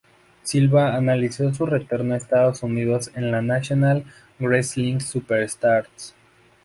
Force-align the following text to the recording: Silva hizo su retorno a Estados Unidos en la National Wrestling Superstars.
Silva 0.41 0.97
hizo 1.17 1.53
su 1.53 1.63
retorno 1.67 2.15
a 2.15 2.17
Estados 2.17 2.63
Unidos 2.63 3.11
en 3.15 3.29
la 3.29 3.43
National 3.43 4.03
Wrestling 4.39 4.97
Superstars. 4.99 6.15